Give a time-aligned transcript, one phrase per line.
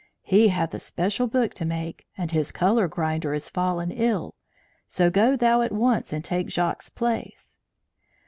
[0.23, 4.33] He hath a special book to make, and his colour grinder is fallen ill;
[4.87, 7.59] so go thou at once and take Jacques's place."